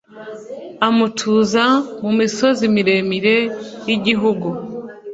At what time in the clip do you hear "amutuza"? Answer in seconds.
0.87-1.63